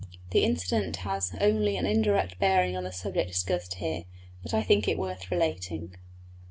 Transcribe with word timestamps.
The 0.31 0.43
incident 0.43 0.95
has 1.05 1.35
only 1.39 1.77
an 1.77 1.85
indirect 1.85 2.39
bearing 2.39 2.75
on 2.75 2.83
the 2.85 2.91
subject 2.91 3.27
discussed 3.27 3.75
here, 3.75 4.05
but 4.41 4.51
I 4.51 4.63
think 4.63 4.87
it 4.87 4.93
is 4.93 4.97
worth 4.97 5.29
relating. 5.29 5.95